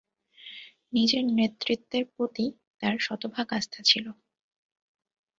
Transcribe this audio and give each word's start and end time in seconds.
নিজের 0.93 1.23
নেতৃত্বের 1.31 2.03
প্রতি 2.13 2.45
তার 2.81 2.95
শতভাগ 2.99 3.47
আস্থা 3.53 3.81
ছিল। 3.85 4.05